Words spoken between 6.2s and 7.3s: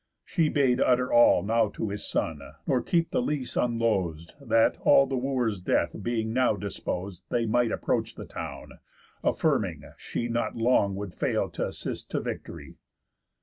now dispos'd,